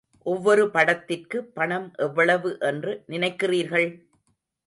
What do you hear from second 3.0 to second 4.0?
நினைக்கிறீர்கள்?